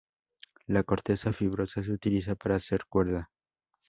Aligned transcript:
La 0.65 0.81
corteza 0.81 1.31
fibrosa 1.31 1.83
se 1.83 1.91
utiliza 1.91 2.33
para 2.33 2.55
hacer 2.55 2.85
cuerda. 2.89 3.29